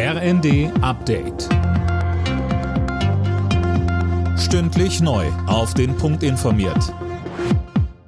[0.00, 1.48] RND Update.
[4.38, 5.26] Stündlich neu.
[5.48, 6.94] Auf den Punkt informiert.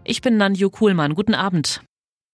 [0.05, 1.17] Ich bin Nanju Kuhlmann.
[1.17, 1.81] Guten Abend.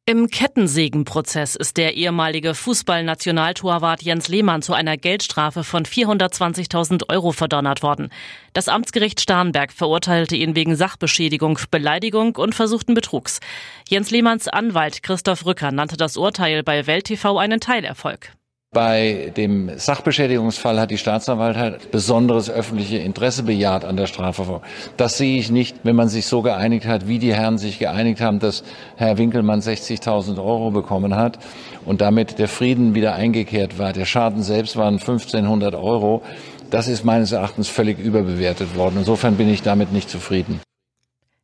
[0.04, 7.82] Im Kettensägenprozess ist der ehemalige Fußballnationaltorwart Jens Lehmann zu einer Geldstrafe von 420.000 Euro verdonnert
[7.82, 8.10] worden.
[8.52, 13.40] Das Amtsgericht Starnberg verurteilte ihn wegen Sachbeschädigung, Beleidigung und versuchten Betrugs.
[13.88, 18.36] Jens Lehmanns Anwalt Christoph Rücker nannte das Urteil bei Welt TV einen Teilerfolg.
[18.76, 24.62] Bei dem Sachbeschädigungsfall hat die Staatsanwaltschaft besonderes öffentliche Interesse bejaht an der Strafverfolgung.
[24.98, 28.20] Das sehe ich nicht, wenn man sich so geeinigt hat, wie die Herren sich geeinigt
[28.20, 28.64] haben, dass
[28.96, 31.38] Herr Winkelmann 60.000 Euro bekommen hat
[31.86, 33.94] und damit der Frieden wieder eingekehrt war.
[33.94, 36.20] Der Schaden selbst waren 1500 Euro.
[36.68, 38.96] Das ist meines Erachtens völlig überbewertet worden.
[38.98, 40.60] Insofern bin ich damit nicht zufrieden.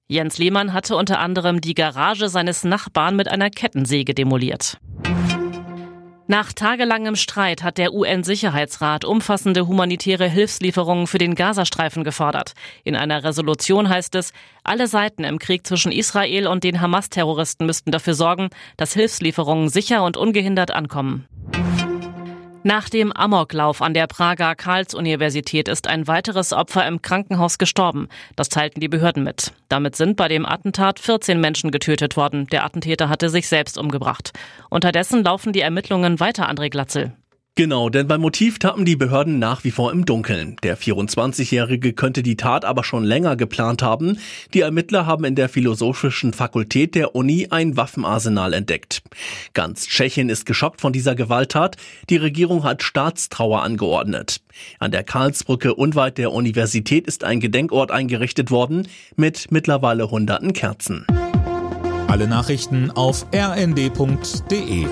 [0.06, 4.76] Jens Lehmann hatte unter anderem die Garage seines Nachbarn mit einer Kettensäge demoliert.
[6.32, 12.54] Nach tagelangem Streit hat der UN-Sicherheitsrat umfassende humanitäre Hilfslieferungen für den Gazastreifen gefordert.
[12.84, 14.32] In einer Resolution heißt es,
[14.64, 20.02] alle Seiten im Krieg zwischen Israel und den Hamas-Terroristen müssten dafür sorgen, dass Hilfslieferungen sicher
[20.04, 21.28] und ungehindert ankommen.
[22.64, 28.08] Nach dem Amoklauf an der Prager Karls-Universität ist ein weiteres Opfer im Krankenhaus gestorben.
[28.36, 29.52] Das teilten die Behörden mit.
[29.68, 32.46] Damit sind bei dem Attentat 14 Menschen getötet worden.
[32.52, 34.32] Der Attentäter hatte sich selbst umgebracht.
[34.70, 37.12] Unterdessen laufen die Ermittlungen weiter, André Glatzel.
[37.54, 40.56] Genau, denn beim Motiv tappen die Behörden nach wie vor im Dunkeln.
[40.62, 44.16] Der 24-Jährige könnte die Tat aber schon länger geplant haben.
[44.54, 49.02] Die Ermittler haben in der Philosophischen Fakultät der Uni ein Waffenarsenal entdeckt.
[49.52, 51.76] Ganz Tschechien ist geschockt von dieser Gewalttat.
[52.08, 54.40] Die Regierung hat Staatstrauer angeordnet.
[54.78, 61.06] An der Karlsbrücke unweit der Universität ist ein Gedenkort eingerichtet worden mit mittlerweile hunderten Kerzen.
[62.08, 64.86] Alle Nachrichten auf rnd.de